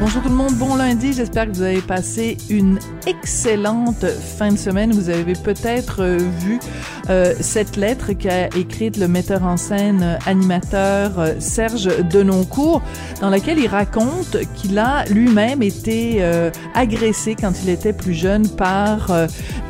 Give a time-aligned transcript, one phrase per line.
[0.00, 1.12] Bonjour tout le monde, bon lundi.
[1.12, 4.92] J'espère que vous avez passé une excellente fin de semaine.
[4.92, 6.58] Vous avez peut-être euh, vu
[7.08, 12.82] euh, cette lettre qu'a écrite le metteur en scène euh, animateur Serge Denoncourt,
[13.20, 16.22] dans laquelle il raconte qu'il a lui-même été
[16.74, 19.10] agressé quand il était plus jeune par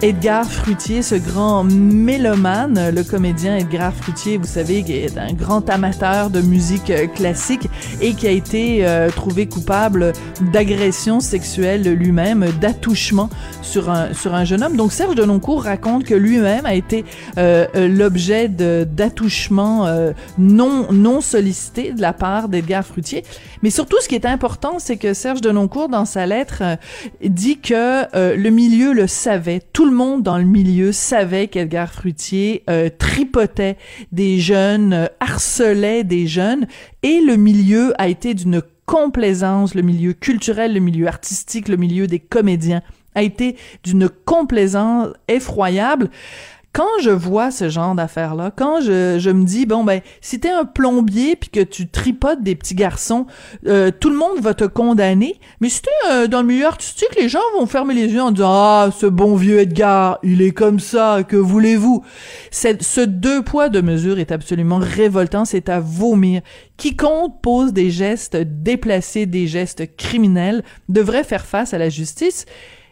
[0.02, 5.68] Edgar Fruitier, ce grand mélomane, le comédien Edgar Fruitier, vous savez, qui est un grand
[5.68, 7.68] amateur de musique classique
[8.00, 10.13] et qui a été trouvé coupable
[10.52, 13.30] d'agression sexuelle lui-même, d'attouchement
[13.62, 14.76] sur un, sur un jeune homme.
[14.76, 17.04] Donc Serge Denoncourt raconte que lui-même a été
[17.38, 23.24] euh, euh l'objet d'attouchement euh, non, non sollicité de la part d'Edgar Fruitier.
[23.62, 26.76] Mais surtout, ce qui est important, c'est que Serge Denoncourt, dans sa lettre, euh,
[27.22, 29.60] dit que le milieu le savait.
[29.72, 32.64] Tout le monde dans le milieu savait qu'Edgar Fruitier
[32.98, 33.76] tripotait
[34.12, 36.66] des jeunes, harcelait des jeunes,
[37.02, 42.06] et le milieu a été d'une complaisance, le milieu culturel, le milieu artistique, le milieu
[42.06, 42.82] des comédiens
[43.14, 46.10] a été d'une complaisance effroyable
[46.74, 50.50] quand je vois ce genre d'affaires-là, quand je, je me dis, bon, ben, si t'es
[50.50, 53.26] un plombier puis que tu tripotes des petits garçons,
[53.68, 55.38] euh, tout le monde va te condamner.
[55.60, 58.32] Mais si t'es euh, dans le milieu artistique, les gens vont fermer les yeux en
[58.32, 62.04] disant, ah, ce bon vieux Edgar, il est comme ça, que voulez-vous?
[62.50, 66.42] Ce deux poids, deux mesures est absolument révoltant, c'est à vomir.
[66.76, 72.46] Quiconque pose des gestes déplacés, des gestes criminels, devrait faire face à la justice.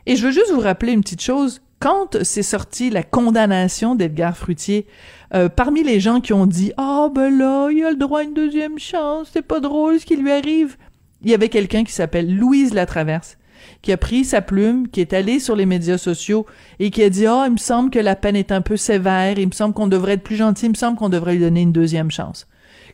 [0.07, 4.37] Et je veux juste vous rappeler une petite chose quand c'est sorti la condamnation d'Edgar
[4.37, 4.87] Fruitier,
[5.35, 8.23] euh, parmi les gens qui ont dit ah ben là il a le droit à
[8.23, 10.77] une deuxième chance, c'est pas drôle ce qui lui arrive,
[11.23, 13.37] il y avait quelqu'un qui s'appelle Louise Latraverse
[13.81, 16.47] qui a pris sa plume, qui est allé sur les médias sociaux
[16.79, 19.37] et qui a dit ah il me semble que la peine est un peu sévère,
[19.37, 21.63] il me semble qu'on devrait être plus gentil, il me semble qu'on devrait lui donner
[21.63, 22.47] une deuxième chance.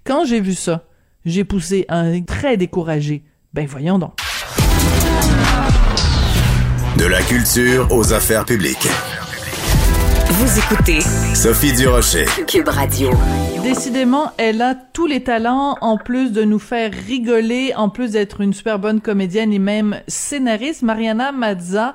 [0.05, 0.87] Quand j'ai vu ça,
[1.27, 3.23] j'ai poussé un très découragé.
[3.53, 4.28] Ben voyons donc.
[6.99, 8.89] De la culture aux affaires publiques.
[10.31, 11.01] Vous écoutez
[11.33, 12.25] Sophie Durocher.
[12.49, 13.11] Cube Radio.
[13.63, 18.41] Décidément, elle a tous les talents, en plus de nous faire rigoler, en plus d'être
[18.41, 20.83] une super bonne comédienne et même scénariste.
[20.83, 21.95] Mariana Mazza,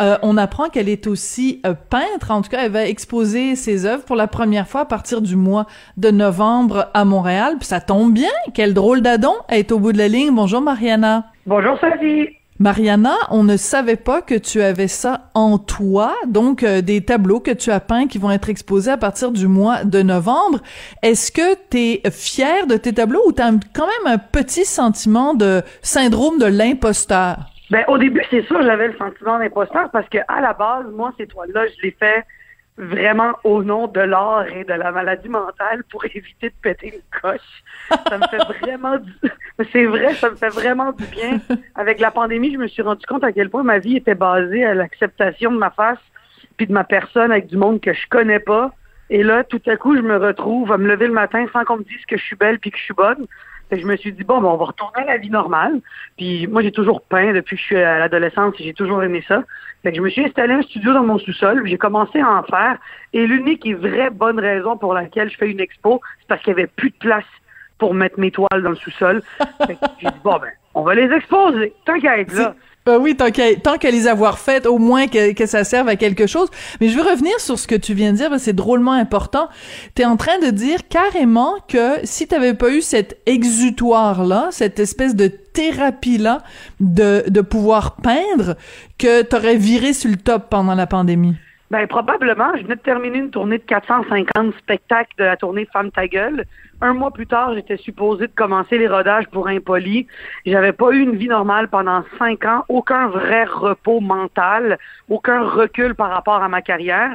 [0.00, 2.32] euh, on apprend qu'elle est aussi euh, peintre.
[2.32, 5.36] En tout cas, elle va exposer ses œuvres pour la première fois à partir du
[5.36, 7.54] mois de novembre à Montréal.
[7.60, 8.32] Puis ça tombe bien.
[8.52, 9.34] Quel drôle d'adon.
[9.48, 10.34] Elle est au bout de la ligne.
[10.34, 11.26] Bonjour, Mariana.
[11.46, 12.39] Bonjour, Sophie.
[12.62, 17.40] Mariana, on ne savait pas que tu avais ça en toi, donc euh, des tableaux
[17.40, 20.58] que tu as peints qui vont être exposés à partir du mois de novembre.
[21.02, 24.66] Est-ce que tu es fière de tes tableaux ou tu as quand même un petit
[24.66, 27.46] sentiment de syndrome de l'imposteur?
[27.70, 31.14] Ben, au début, c'est sûr, j'avais le sentiment d'imposteur parce que à la base, moi,
[31.16, 32.24] ces toiles-là, je les fais
[32.80, 37.20] vraiment au nom de l'art et de la maladie mentale pour éviter de péter une
[37.20, 37.62] coche.
[38.08, 39.12] Ça me fait vraiment du...
[39.72, 41.40] C'est vrai, ça me fait vraiment du bien.
[41.74, 44.64] Avec la pandémie, je me suis rendu compte à quel point ma vie était basée
[44.64, 45.98] à l'acceptation de ma face
[46.56, 48.72] puis de ma personne avec du monde que je connais pas.
[49.08, 51.78] Et là, tout à coup, je me retrouve à me lever le matin sans qu'on
[51.78, 53.26] me dise que je suis belle puis que je suis bonne
[53.78, 55.80] je me suis dit, bon, ben, on va retourner à la vie normale.
[56.16, 59.24] Puis moi, j'ai toujours peint depuis que je suis à l'adolescence et j'ai toujours aimé
[59.26, 59.42] ça.
[59.82, 61.62] Fait que je me suis installé un studio dans mon sous-sol.
[61.66, 62.78] J'ai commencé à en faire.
[63.12, 66.54] Et l'unique et vraie bonne raison pour laquelle je fais une expo, c'est parce qu'il
[66.54, 67.24] n'y avait plus de place
[67.78, 69.22] pour mettre mes toiles dans le sous-sol.
[69.68, 71.72] j'ai dit, bon, ben, on va les exposer.
[71.84, 72.54] Tant qu'à être là.
[72.86, 76.26] Ben oui, tant qu'à les avoir faites, au moins que, que, ça serve à quelque
[76.26, 76.48] chose.
[76.80, 79.48] Mais je veux revenir sur ce que tu viens de dire, c'est drôlement important.
[79.94, 84.48] Tu es en train de dire carrément que si tu n'avais pas eu cet exutoire-là,
[84.50, 86.38] cette espèce de thérapie-là
[86.80, 88.56] de, de pouvoir peindre,
[88.98, 91.36] que tu aurais viré sur le top pendant la pandémie?
[91.70, 92.50] Ben probablement.
[92.56, 96.44] Je venais de terminer une tournée de 450 spectacles de la tournée Femme ta gueule.
[96.82, 100.06] Un mois plus tard, j'étais supposé de commencer les rodages pour Impoli.
[100.46, 104.78] J'avais pas eu une vie normale pendant cinq ans, aucun vrai repos mental,
[105.10, 107.14] aucun recul par rapport à ma carrière.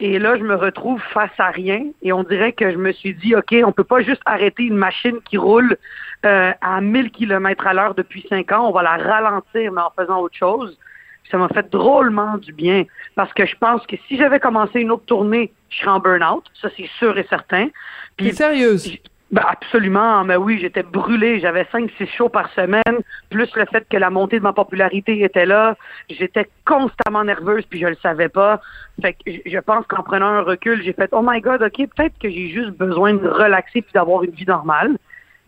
[0.00, 3.14] Et là, je me retrouve face à rien et on dirait que je me suis
[3.14, 5.76] dit, OK, on peut pas juste arrêter une machine qui roule
[6.26, 8.66] euh, à 1000 km à l'heure depuis cinq ans.
[8.68, 10.76] On va la ralentir, mais en faisant autre chose
[11.30, 12.84] ça m'a fait drôlement du bien
[13.14, 16.44] parce que je pense que si j'avais commencé une autre tournée, je serais en burn-out,
[16.60, 17.68] ça c'est sûr et certain.
[18.16, 18.98] Puis sérieuse?
[19.30, 23.00] Ben absolument, mais oui, j'étais brûlée, j'avais cinq, six shows par semaine,
[23.30, 25.76] plus le fait que la montée de ma popularité était là,
[26.08, 28.60] j'étais constamment nerveuse puis je le savais pas.
[29.02, 32.16] Fait que je pense qu'en prenant un recul, j'ai fait oh my god, ok, peut-être
[32.20, 34.96] que j'ai juste besoin de relaxer puis d'avoir une vie normale.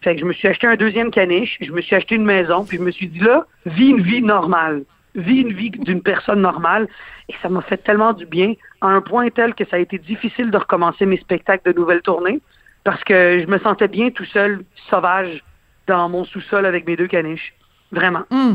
[0.00, 2.64] Fait que je me suis acheté un deuxième caniche, je me suis acheté une maison,
[2.64, 4.82] puis je me suis dit là, vis une vie normale.
[5.16, 6.88] Vis une vie d'une personne normale.
[7.28, 9.98] Et ça m'a fait tellement du bien, à un point tel que ça a été
[9.98, 12.40] difficile de recommencer mes spectacles de nouvelles tournées,
[12.84, 15.42] parce que je me sentais bien tout seul, sauvage,
[15.86, 17.54] dans mon sous-sol avec mes deux caniches.
[17.92, 18.24] Vraiment.
[18.30, 18.54] Hmm.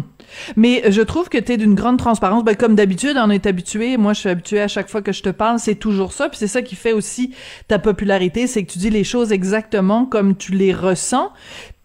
[0.57, 2.43] Mais je trouve que tu es d'une grande transparence.
[2.43, 3.95] Ben, comme d'habitude, on est habitué.
[3.95, 6.27] Moi, je suis habituée à chaque fois que je te parle, c'est toujours ça.
[6.27, 7.33] Puis c'est ça qui fait aussi
[7.69, 11.31] ta popularité, c'est que tu dis les choses exactement comme tu les ressens.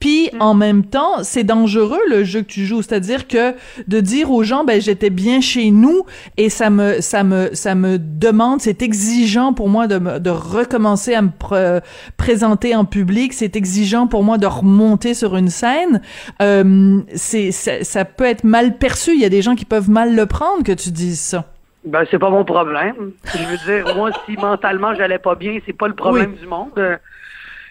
[0.07, 0.41] Puis mm.
[0.41, 3.55] en même temps, c'est dangereux le jeu que tu joues, c'est-à-dire que
[3.89, 6.07] de dire aux gens ben j'étais bien chez nous
[6.37, 11.13] et ça me ça me ça me demande, c'est exigeant pour moi de de recommencer
[11.13, 11.31] à me
[12.17, 16.01] présenter en public, c'est exigeant pour moi de remonter sur une scène.
[16.41, 19.91] Euh, c'est ça, ça, peut être mal perçu, il y a des gens qui peuvent
[19.91, 21.47] mal le prendre que tu dises ça.
[21.85, 23.11] Ben c'est pas mon problème.
[23.25, 26.71] Je veux dire moi si mentalement j'allais pas bien, c'est pas le problème du monde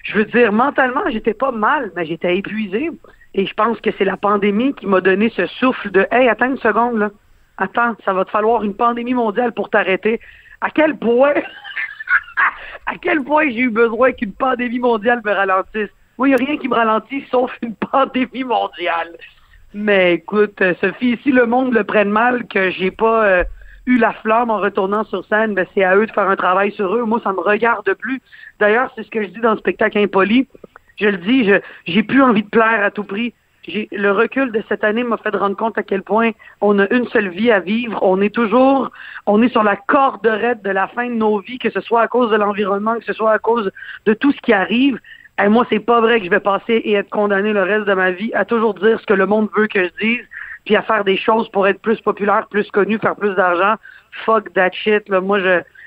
[0.06, 2.92] je veux dire, mentalement, j'étais pas mal, mais j'étais épuisé.
[3.34, 6.52] Et je pense que c'est la pandémie qui m'a donné ce souffle de Hey, attends
[6.52, 7.10] une seconde, là.
[7.58, 10.20] Attends, ça va te falloir une pandémie mondiale pour t'arrêter.
[10.62, 11.34] À quel point
[12.86, 15.90] à quel point j'ai eu besoin qu'une pandémie mondiale me ralentisse?
[16.18, 19.18] Moi, il n'y a rien qui me ralentit sauf une pandémie mondiale.
[19.74, 23.44] Mais écoute, Sophie, si le monde le prenne mal, que j'ai pas euh,
[23.86, 26.72] eu la flamme en retournant sur scène, ben c'est à eux de faire un travail
[26.72, 27.04] sur eux.
[27.04, 28.22] Moi, ça me regarde plus.
[28.60, 30.48] D'ailleurs, c'est ce que je dis dans le spectacle impoli.
[30.98, 31.52] Je le dis,
[31.86, 33.34] j'ai plus envie de plaire à tout prix.
[33.68, 37.08] Le recul de cette année m'a fait rendre compte à quel point on a une
[37.08, 38.00] seule vie à vivre.
[38.02, 38.92] On est toujours,
[39.26, 42.02] on est sur la corde raide de la fin de nos vies, que ce soit
[42.02, 43.72] à cause de l'environnement, que ce soit à cause
[44.06, 45.00] de tout ce qui arrive.
[45.44, 47.94] Et moi, c'est pas vrai que je vais passer et être condamné le reste de
[47.94, 50.26] ma vie à toujours dire ce que le monde veut que je dise
[50.66, 53.76] puis à faire des choses pour être plus populaire, plus connu, faire plus d'argent.
[54.26, 55.10] Fuck that shit.
[55.10, 55.40] Moi,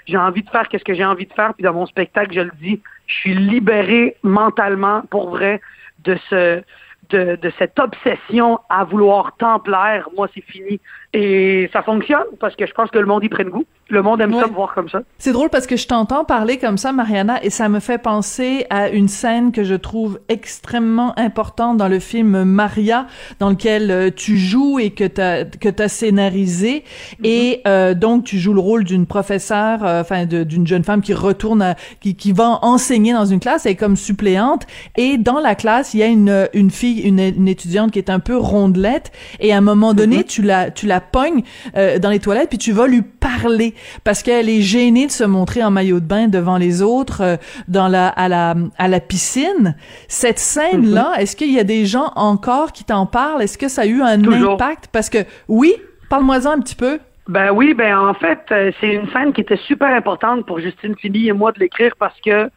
[0.06, 1.52] j'ai envie de faire ce que j'ai envie de faire.
[1.54, 5.60] Puis dans mon spectacle, je le dis, je suis libéré mentalement, pour vrai,
[6.04, 6.62] de ce
[7.10, 10.08] de, de cette obsession à vouloir tant plaire.
[10.16, 10.80] Moi, c'est fini.
[11.12, 13.64] Et ça fonctionne parce que je pense que le monde y prenne goût.
[13.90, 15.00] Le monde aime ça me voir comme ça.
[15.16, 18.66] C'est drôle parce que je t'entends parler comme ça, Mariana, et ça me fait penser
[18.68, 23.06] à une scène que je trouve extrêmement importante dans le film Maria,
[23.38, 27.26] dans lequel euh, tu joues et que t'as que t'as scénarisé, mm-hmm.
[27.26, 31.14] et euh, donc tu joues le rôle d'une professeure, euh, enfin d'une jeune femme qui
[31.14, 34.66] retourne, qui qui va enseigner dans une classe, elle est comme suppléante,
[34.98, 38.10] et dans la classe il y a une une fille, une, une étudiante qui est
[38.10, 40.26] un peu rondelette, et à un moment donné mm-hmm.
[40.26, 41.42] tu la tu la pognes
[41.74, 45.62] dans les toilettes puis tu vas lui parler parce qu'elle est gênée de se montrer
[45.62, 47.36] en maillot de bain devant les autres euh,
[47.66, 49.76] dans la à la à la piscine.
[50.08, 51.20] Cette scène là, mhm.
[51.20, 53.42] est-ce qu'il y a des gens encore qui t'en parlent?
[53.42, 54.88] Est-ce que ça a eu un impact?
[54.92, 55.74] Parce que oui,
[56.08, 56.98] parle-moi-en un petit peu.
[57.28, 60.94] Ben oui, ben en fait, euh, c'est une scène qui était super importante pour Justine
[60.96, 62.50] Philly et moi de l'écrire parce que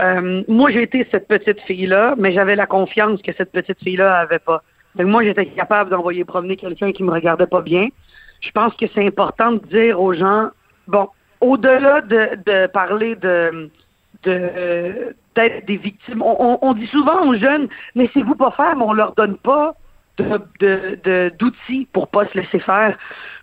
[0.00, 3.78] euh, moi j'ai été cette petite fille là, mais j'avais la confiance que cette petite
[3.82, 4.62] fille là avait pas.
[4.96, 7.88] Donc moi j'étais capable d'envoyer promener quelqu'un qui me regardait pas bien.
[8.42, 10.50] Je pense que c'est important de dire aux gens
[10.88, 11.08] Bon,
[11.40, 13.70] au-delà de, parler de
[14.24, 19.36] d'être des victimes, on, dit souvent aux jeunes, laissez-vous pas faire, mais on leur donne
[19.36, 19.74] pas
[20.18, 22.96] d'outils pour pas se laisser faire.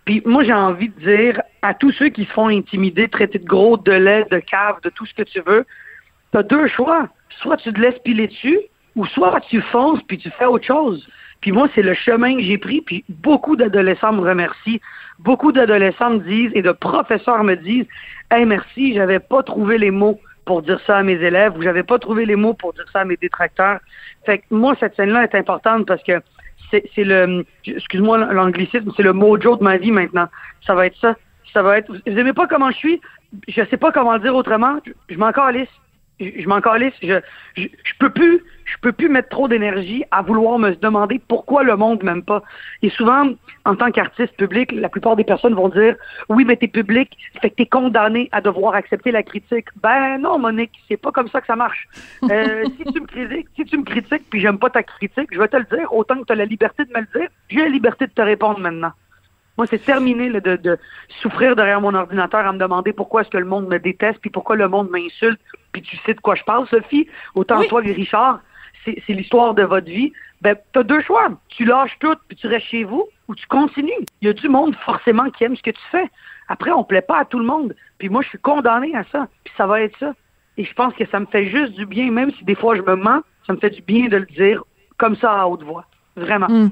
[0.04, 3.44] Puis moi, j'ai envie de dire à tous ceux qui se font intimider, traiter de
[3.44, 5.66] gros, de lait, de cave, de tout ce que tu veux,
[6.32, 7.08] tu as deux choix.
[7.42, 8.58] Soit tu te laisses piler dessus,
[8.96, 11.06] ou soit tu fonces puis tu fais autre chose.
[11.40, 14.80] Puis moi, c'est le chemin que j'ai pris, puis beaucoup d'adolescents me remercient.
[15.18, 17.86] Beaucoup d'adolescents me disent et de professeurs me disent
[18.30, 21.82] Hey, merci, j'avais pas trouvé les mots pour dire ça à mes élèves ou j'avais
[21.82, 23.80] pas trouvé les mots pour dire ça à mes détracteurs.
[24.26, 26.20] Fait que moi, cette scène-là est importante parce que
[26.70, 30.28] c'est le excuse-moi l'anglicisme, c'est le mojo de ma vie maintenant.
[30.66, 31.16] Ça va être ça.
[31.52, 31.90] Ça va être.
[31.90, 33.00] Vous aimez pas comment je suis?
[33.48, 34.78] Je sais pas comment le dire autrement.
[34.86, 35.68] Je, je m'en calisse
[36.20, 37.20] je, m'en calisse, je,
[37.56, 41.76] je, peux plus, je peux plus mettre trop d'énergie à vouloir me demander pourquoi le
[41.76, 42.42] monde m'aime pas.
[42.82, 43.30] Et souvent,
[43.64, 45.96] en tant qu'artiste public, la plupart des personnes vont dire,
[46.28, 49.66] oui, mais t'es public, fait que t'es condamné à devoir accepter la critique.
[49.82, 51.88] Ben non, Monique, c'est pas comme ça que ça marche.
[52.30, 55.38] Euh, si tu me critiques, si tu me critiques, puis j'aime pas ta critique, je
[55.38, 57.60] vais te le dire, autant que tu as la liberté de me le dire, j'ai
[57.60, 58.92] la liberté de te répondre maintenant.
[59.60, 60.78] Moi, c'est terminé de, de,
[61.20, 64.30] souffrir derrière mon ordinateur à me demander pourquoi est-ce que le monde me déteste, puis
[64.30, 65.38] pourquoi le monde m'insulte,
[65.70, 67.06] puis tu sais de quoi je parle, Sophie.
[67.34, 68.40] Autant toi et Richard,
[68.86, 70.14] c'est l'histoire de votre vie.
[70.40, 71.28] Ben, t'as deux choix.
[71.48, 73.92] Tu lâches tout, puis tu restes chez vous, ou tu continues.
[74.22, 76.08] Il y a du monde forcément qui aime ce que tu fais.
[76.48, 77.76] Après, on plaît pas à tout le monde.
[77.98, 79.28] Puis moi, je suis condamné à ça.
[79.44, 80.14] Puis ça va être ça.
[80.56, 82.80] Et je pense que ça me fait juste du bien, même si des fois je
[82.82, 84.64] me mens, ça me fait du bien de le dire
[84.96, 85.84] comme ça à haute voix.
[86.16, 86.48] Vraiment.
[86.48, 86.70] Hmm.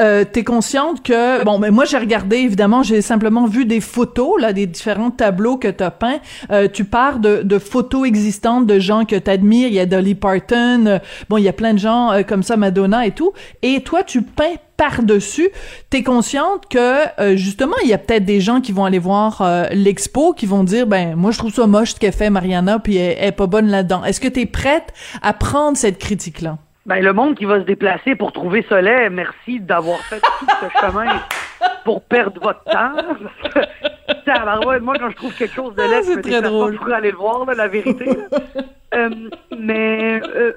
[0.00, 4.40] Euh, T'es consciente que bon, mais moi j'ai regardé évidemment, j'ai simplement vu des photos
[4.40, 6.20] là, des différents tableaux que t'as peints.
[6.50, 9.68] Euh, tu pars de, photos existantes de gens que t'admires.
[9.68, 10.98] Il y a Dolly Parton, euh,
[11.30, 13.32] bon, il y a plein de gens comme ça, Madonna et tout.
[13.62, 15.48] Et toi, tu peins par-dessus.
[15.90, 20.34] T'es consciente que justement, il y a peut-être des gens qui vont aller voir l'expo,
[20.34, 23.16] qui vont dire, ben moi je trouve ça moche ce qu'elle fait Mariana, puis elle,
[23.18, 24.04] elle est pas bonne là-dedans.
[24.04, 26.58] Est-ce que t'es prête à prendre cette critique là?
[26.88, 30.80] Ben, le monde qui va se déplacer pour trouver Soleil, merci d'avoir fait tout ce
[30.80, 31.20] chemin
[31.84, 32.94] pour perdre votre temps.
[34.80, 36.76] moi, quand je trouve quelque chose de laid, ah, je très drôle.
[36.76, 38.08] pour aller le voir, la vérité.
[38.94, 39.10] euh,
[39.58, 40.52] mais euh,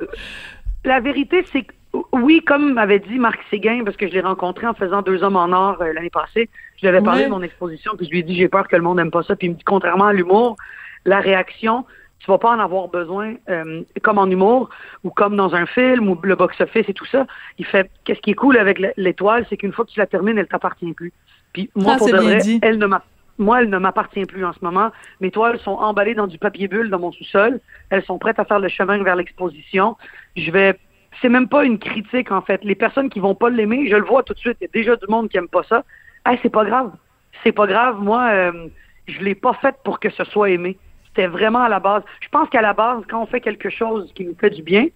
[0.85, 1.73] la vérité, c'est que,
[2.13, 5.35] oui, comme m'avait dit Marc Séguin, parce que je l'ai rencontré en faisant Deux hommes
[5.35, 8.19] en or euh, l'année passée, je lui avais parlé de mon exposition, puis je lui
[8.19, 10.05] ai dit, j'ai peur que le monde n'aime pas ça, puis il me dit, contrairement
[10.05, 10.55] à l'humour,
[11.03, 11.85] la réaction,
[12.23, 14.69] tu vas pas en avoir besoin euh, comme en humour
[15.03, 17.25] ou comme dans un film ou le box-office et tout ça.
[17.57, 20.37] Il fait qu'est-ce qui est cool avec l'étoile, c'est qu'une fois que tu la termines,
[20.37, 21.11] elle t'appartient plus.
[21.53, 23.03] Puis moi, pour de vrai, elle ne m'a
[23.37, 24.91] moi, elle ne m'appartient plus en ce moment.
[25.19, 27.59] Mes toiles sont emballées dans du papier bulle dans mon sous-sol.
[27.89, 29.97] Elles sont prêtes à faire le chemin vers l'exposition.
[30.35, 30.77] Je vais
[31.21, 32.63] c'est même pas une critique en fait.
[32.63, 34.57] Les personnes qui vont pas l'aimer, je le vois tout de suite.
[34.61, 35.83] Il y a déjà du monde qui aime pas ça.
[36.25, 36.91] Hey, c'est pas grave.
[37.43, 37.99] C'est pas grave.
[37.99, 38.67] Moi, euh,
[39.07, 40.77] je l'ai pas faite pour que ce soit aimé.
[41.13, 42.03] C'était vraiment à la base.
[42.21, 44.87] Je pense qu'à la base, quand on fait quelque chose qui nous fait du bien,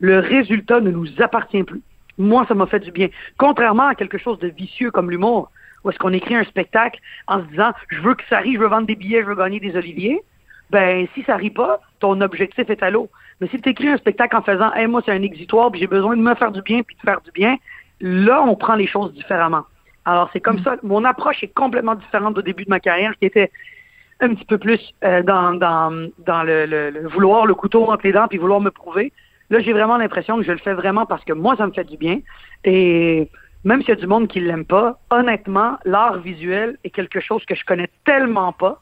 [0.00, 1.82] le résultat ne nous appartient plus.
[2.18, 3.08] Moi, ça m'a fait du bien.
[3.38, 5.50] Contrairement à quelque chose de vicieux comme l'humour,
[5.84, 8.58] où est-ce qu'on écrit un spectacle en se disant je veux que ça rie, je
[8.58, 10.20] veux vendre des billets, je veux gagner des oliviers.
[10.70, 13.08] Ben, si ça rit pas, ton objectif est à l'eau.
[13.40, 15.86] Mais si tu écris un spectacle en faisant hey, moi, c'est un exitoire, puis j'ai
[15.86, 17.56] besoin de me faire du bien, puis de faire du bien,
[18.00, 19.64] là, on prend les choses différemment.
[20.04, 20.64] Alors, c'est comme mm.
[20.64, 20.76] ça.
[20.82, 23.50] Mon approche est complètement différente au début de ma carrière, qui était
[24.20, 28.12] un petit peu plus euh, dans, dans, dans le, le, vouloir, le couteau entre les
[28.12, 29.12] dents, puis vouloir me prouver.
[29.50, 31.84] Là, j'ai vraiment l'impression que je le fais vraiment parce que moi, ça me fait
[31.84, 32.20] du bien.
[32.64, 33.28] Et
[33.64, 37.44] même s'il y a du monde qui l'aime pas, honnêtement, l'art visuel est quelque chose
[37.44, 38.78] que je connais tellement pas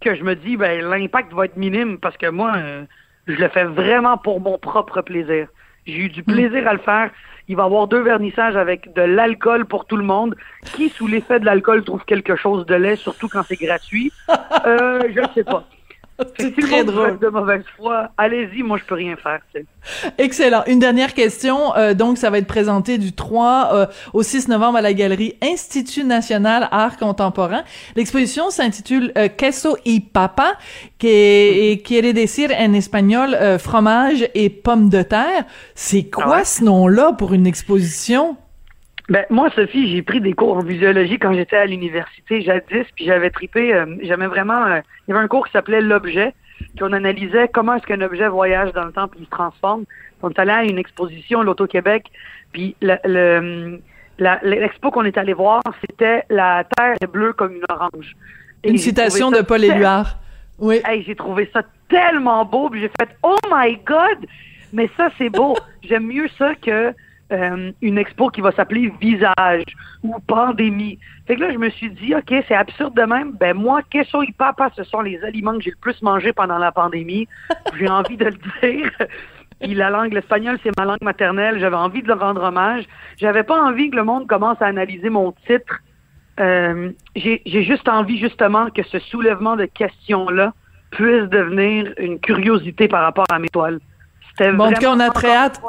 [0.00, 2.84] que je me dis, ben, l'impact va être minime parce que moi, euh,
[3.26, 5.48] je le fais vraiment pour mon propre plaisir.
[5.86, 7.10] J'ai eu du plaisir à le faire.
[7.50, 10.36] Il va y avoir deux vernissages avec de l'alcool pour tout le monde.
[10.72, 14.12] Qui, sous l'effet de l'alcool, trouve quelque chose de lait, surtout quand c'est gratuit?
[14.66, 15.64] Euh, je ne sais pas.
[16.38, 17.18] C'est très drôle.
[17.18, 19.40] de mauvaise foi, allez-y, moi je peux rien faire.
[20.18, 20.62] Excellent.
[20.66, 21.74] Une dernière question.
[21.76, 25.36] Euh, donc, ça va être présenté du 3 euh, au 6 novembre à la galerie
[25.42, 27.62] Institut national art contemporain.
[27.96, 30.54] L'exposition s'intitule euh, Queso y papa,
[30.98, 35.44] qui quiere decir en espagnol euh, fromage et pommes de terre.
[35.74, 38.36] C'est quoi ah ce nom-là pour une exposition?
[39.10, 43.06] Ben, moi, Sophie, j'ai pris des cours en physiologie quand j'étais à l'université jadis, puis
[43.06, 46.32] j'avais tripé, euh, j'aimais vraiment, euh, il y avait un cours qui s'appelait l'objet,
[46.78, 49.84] qu'on analysait comment est-ce qu'un objet voyage dans le temps puis il se transforme.
[50.22, 52.04] On est allé à une exposition, l'Auto-Québec,
[52.52, 53.80] puis le,
[54.44, 58.14] l'expo qu'on est allé voir, c'était La Terre est bleue comme une orange.
[58.62, 60.18] une citation de Paul Éluard.
[60.60, 60.82] Oui.
[60.84, 64.24] Hey, j'ai trouvé ça tellement beau, puis j'ai fait «Oh my God!»
[64.72, 65.56] Mais ça, c'est beau.
[65.82, 66.94] J'aime mieux ça que
[67.32, 69.64] euh, une expo qui va s'appeler Visage
[70.02, 70.98] ou Pandémie.
[71.26, 73.32] Fait que là, je me suis dit, OK, c'est absurde de même.
[73.32, 76.58] Ben moi, queso y papa, ce sont les aliments que j'ai le plus mangé pendant
[76.58, 77.28] la pandémie.
[77.78, 78.90] J'ai envie de le dire.
[79.60, 81.60] Puis la langue, l'espagnol, c'est ma langue maternelle.
[81.60, 82.84] J'avais envie de le rendre hommage.
[83.18, 85.80] J'avais pas envie que le monde commence à analyser mon titre.
[86.40, 90.54] Euh, j'ai juste envie, justement, que ce soulèvement de questions-là
[90.90, 93.78] puisse devenir une curiosité par rapport à mes toiles.
[94.38, 95.60] Bon, en tout cas, on a très hâte.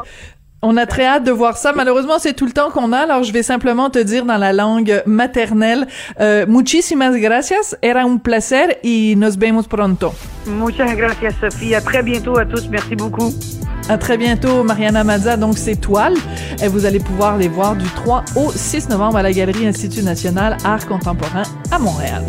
[0.63, 1.74] On a très hâte de voir ça.
[1.74, 4.53] Malheureusement, c'est tout le temps qu'on a, alors je vais simplement te dire dans la
[4.53, 5.88] langue maternelle,
[6.20, 10.13] euh, muchísimas gracias, era un placer y nos vemos pronto.
[10.46, 11.74] Muchas gracias, Sophie.
[11.74, 12.68] À très bientôt à tous.
[12.70, 13.34] Merci beaucoup.
[13.89, 15.36] À très bientôt, Mariana Mazza.
[15.36, 16.18] Donc, ces toiles,
[16.63, 20.03] et vous allez pouvoir les voir du 3 au 6 novembre à la Galerie Institut
[20.03, 22.24] national Art contemporain à Montréal.